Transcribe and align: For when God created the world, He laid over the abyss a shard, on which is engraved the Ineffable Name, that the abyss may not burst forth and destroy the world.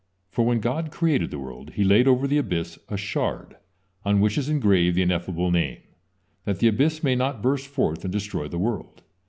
For 0.31 0.43
when 0.43 0.61
God 0.61 0.89
created 0.89 1.29
the 1.29 1.37
world, 1.37 1.73
He 1.75 1.83
laid 1.83 2.07
over 2.07 2.25
the 2.27 2.39
abyss 2.39 2.79
a 2.89 2.97
shard, 2.97 3.57
on 4.03 4.19
which 4.19 4.35
is 4.35 4.49
engraved 4.49 4.97
the 4.97 5.03
Ineffable 5.03 5.51
Name, 5.51 5.77
that 6.43 6.57
the 6.57 6.69
abyss 6.69 7.03
may 7.03 7.15
not 7.15 7.43
burst 7.43 7.67
forth 7.67 8.03
and 8.03 8.11
destroy 8.11 8.47
the 8.47 8.57
world. 8.57 9.03